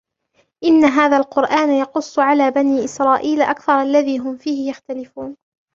إِنَّ 0.63 0.85
هَذَا 0.85 1.17
الْقُرْآنَ 1.17 1.69
يَقُصُّ 1.71 2.19
عَلَى 2.19 2.51
بَنِي 2.51 2.85
إِسْرَائِيلَ 2.85 3.41
أَكْثَرَ 3.41 3.81
الَّذِي 3.81 4.19
هُمْ 4.19 4.37
فِيهِ 4.37 4.69
يَخْتَلِفُونَ 4.69 5.37